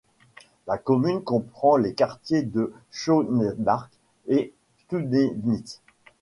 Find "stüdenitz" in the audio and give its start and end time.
4.79-5.79